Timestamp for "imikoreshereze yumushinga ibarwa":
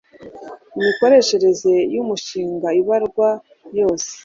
0.77-3.29